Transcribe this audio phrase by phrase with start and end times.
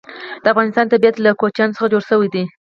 [0.43, 2.43] د افغانستان طبیعت له کوچیان څخه جوړ شوی دی.